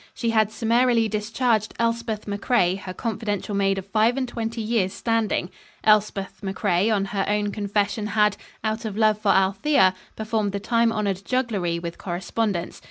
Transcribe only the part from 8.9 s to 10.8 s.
love for Althea, performed the